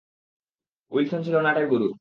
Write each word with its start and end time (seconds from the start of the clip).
Wilson 0.91 1.19
ছিল 1.23 1.35
নাটের 1.41 1.67
গুরু। 1.67 1.87